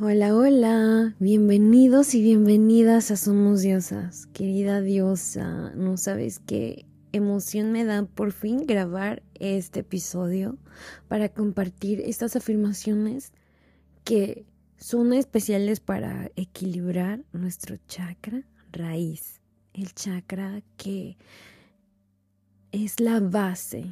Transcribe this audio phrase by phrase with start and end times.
[0.00, 4.26] Hola, hola, bienvenidos y bienvenidas a Somos Diosas.
[4.26, 10.58] Querida diosa, no sabes qué emoción me da por fin grabar este episodio
[11.06, 13.32] para compartir estas afirmaciones
[14.02, 14.44] que
[14.78, 18.42] son especiales para equilibrar nuestro chakra
[18.72, 19.40] raíz,
[19.74, 21.16] el chakra que
[22.72, 23.86] es la base,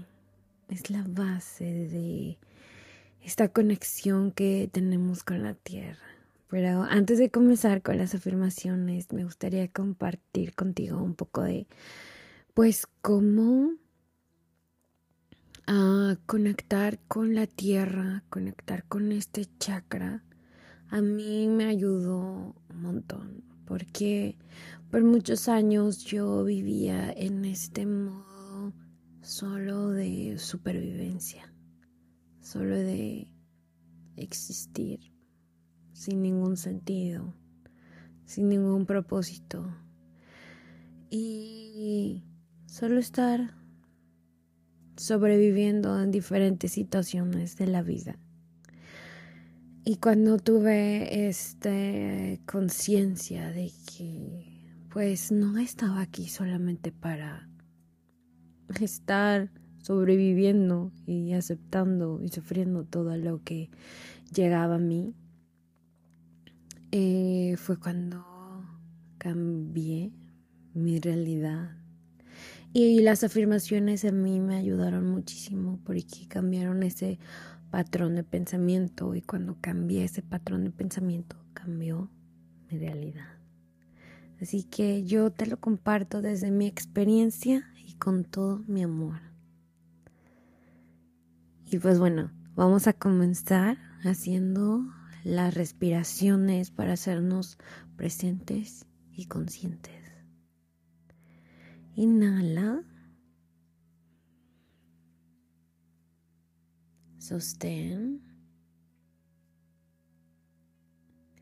[0.68, 2.38] es la base de
[3.24, 5.98] esta conexión que tenemos con la tierra.
[6.48, 11.66] Pero antes de comenzar con las afirmaciones, me gustaría compartir contigo un poco de,
[12.52, 13.72] pues, cómo
[15.66, 20.24] ah, conectar con la tierra, conectar con este chakra.
[20.88, 24.36] A mí me ayudó un montón, porque
[24.90, 28.74] por muchos años yo vivía en este modo
[29.22, 31.51] solo de supervivencia
[32.42, 33.28] solo de
[34.16, 35.00] existir,
[35.92, 37.34] sin ningún sentido,
[38.26, 39.74] sin ningún propósito.
[41.08, 42.22] Y
[42.66, 43.54] solo estar
[44.96, 48.18] sobreviviendo en diferentes situaciones de la vida.
[49.84, 51.70] Y cuando tuve esta
[52.46, 57.48] conciencia de que pues no estaba aquí solamente para
[58.80, 59.50] estar
[59.82, 63.70] sobreviviendo y aceptando y sufriendo todo lo que
[64.32, 65.14] llegaba a mí,
[66.92, 68.24] eh, fue cuando
[69.18, 70.12] cambié
[70.74, 71.76] mi realidad.
[72.72, 77.18] Y las afirmaciones a mí me ayudaron muchísimo porque cambiaron ese
[77.70, 82.10] patrón de pensamiento y cuando cambié ese patrón de pensamiento cambió
[82.70, 83.28] mi realidad.
[84.40, 89.31] Así que yo te lo comparto desde mi experiencia y con todo mi amor.
[91.72, 94.84] Y pues bueno, vamos a comenzar haciendo
[95.24, 97.56] las respiraciones para hacernos
[97.96, 100.04] presentes y conscientes.
[101.94, 102.84] Inhala.
[107.16, 108.20] Sostén.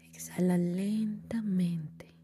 [0.04, 2.14] Exhala lentamente.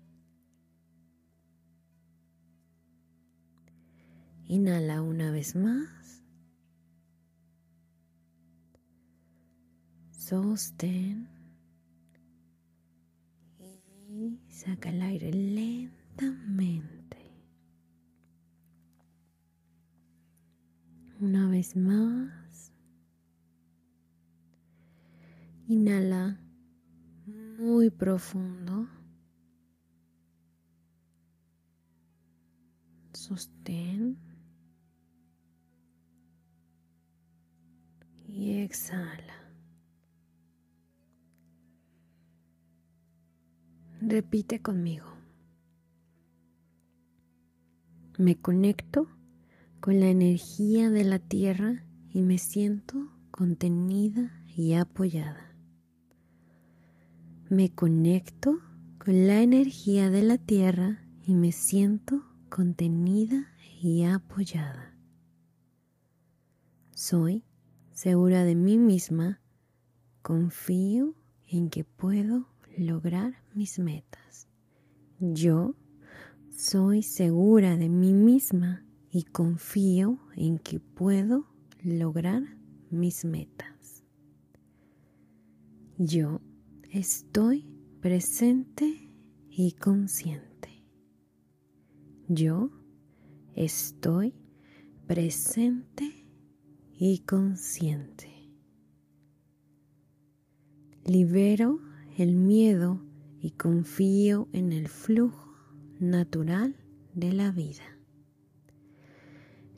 [4.47, 6.06] Inhala una vez más.
[10.28, 11.28] Sostén
[14.09, 17.19] y saca el aire lentamente.
[21.20, 22.72] Una vez más.
[25.69, 26.41] Inhala
[27.60, 28.88] muy profundo.
[33.12, 34.19] Sostén.
[38.26, 39.36] Y exhala.
[44.09, 45.06] Repite conmigo.
[48.19, 49.09] Me conecto
[49.81, 55.56] con la energía de la tierra y me siento contenida y apoyada.
[57.50, 58.61] Me conecto
[59.05, 63.49] con la energía de la tierra y me siento contenida
[63.83, 64.97] y apoyada.
[66.93, 67.43] Soy
[67.91, 69.41] segura de mí misma,
[70.23, 71.17] confío
[71.49, 74.48] en que puedo lograr mis metas.
[75.19, 75.75] Yo
[76.50, 81.47] soy segura de mí misma y confío en que puedo
[81.82, 82.42] lograr
[82.91, 84.04] mis metas.
[85.98, 86.41] Yo
[86.91, 87.66] estoy
[88.00, 89.10] presente
[89.48, 90.84] y consciente.
[92.28, 92.70] Yo
[93.54, 94.34] estoy
[95.06, 96.26] presente
[96.93, 98.28] y consciente.
[101.04, 101.81] Libero
[102.16, 103.03] el miedo
[103.41, 105.54] y confío en el flujo
[106.00, 106.75] natural
[107.12, 107.84] de la vida.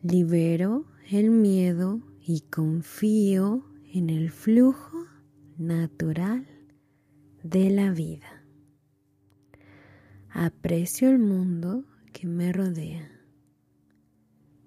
[0.03, 5.05] Libero el miedo y confío en el flujo
[5.57, 6.47] natural
[7.43, 8.45] de la vida.
[10.31, 13.11] Aprecio el mundo que me rodea.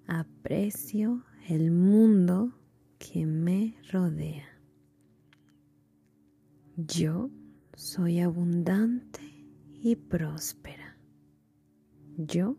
[0.08, 2.52] Aprecio el mundo
[3.00, 4.60] que me rodea.
[6.76, 7.30] Yo
[7.76, 9.22] soy abundante
[9.72, 10.98] y próspera.
[12.18, 12.58] Yo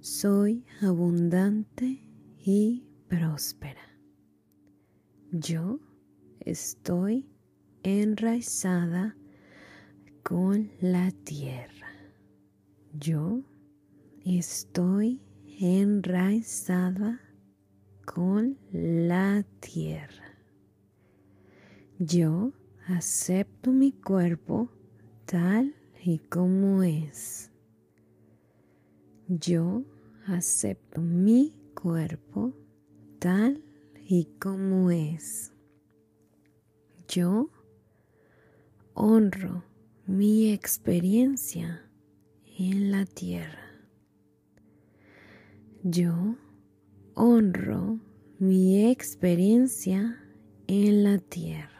[0.00, 2.00] soy abundante
[2.38, 3.98] y próspera.
[5.32, 5.80] Yo
[6.40, 7.28] estoy
[7.82, 9.16] enraizada
[10.22, 11.92] con la tierra.
[12.92, 13.42] Yo
[14.24, 15.20] estoy
[15.60, 17.20] enraizada
[18.04, 20.38] con la tierra.
[21.98, 22.52] Yo
[22.88, 24.68] acepto mi cuerpo
[25.24, 27.50] tal y como es.
[29.26, 29.84] Yo
[30.26, 32.52] acepto mi cuerpo
[33.18, 33.64] tal
[34.06, 35.52] y como es.
[37.08, 37.48] Yo
[38.92, 39.64] honro
[40.06, 41.90] mi experiencia
[42.58, 43.80] en la tierra.
[45.82, 46.36] Yo
[47.14, 47.98] honro
[48.38, 50.18] mi experiencia
[50.66, 51.73] en la tierra.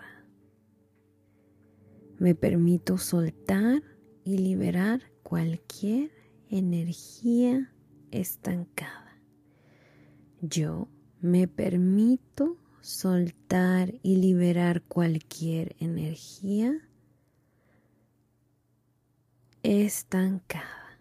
[2.24, 3.82] Me permito soltar
[4.24, 6.10] y liberar cualquier
[6.48, 7.70] energía
[8.12, 9.20] estancada.
[10.40, 10.88] Yo
[11.20, 16.72] me permito soltar y liberar cualquier energía
[19.62, 20.98] estancada.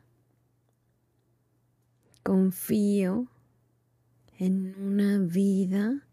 [2.22, 3.30] Confío
[4.40, 6.06] en una vida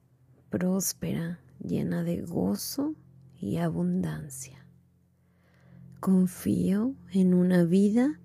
[0.51, 2.95] próspera, llena de gozo
[3.41, 4.70] y abundancia.
[6.01, 8.19] Confío en una vida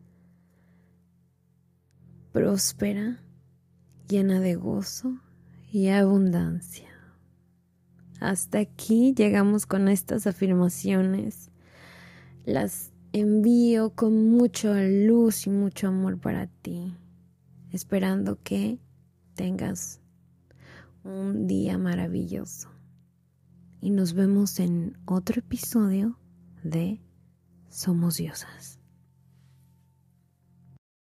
[2.31, 3.19] próspera,
[4.07, 5.19] llena de gozo
[5.69, 6.87] y abundancia.
[8.21, 11.51] Hasta aquí llegamos con estas afirmaciones.
[12.45, 16.95] Las envío con mucha luz y mucho amor para ti,
[17.71, 18.79] esperando que
[19.35, 19.99] tengas
[21.03, 22.69] un día maravilloso.
[23.81, 26.17] Y nos vemos en otro episodio
[26.63, 27.04] de
[27.75, 28.79] Somos Diosas.